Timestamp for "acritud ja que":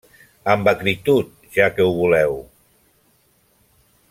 0.71-1.87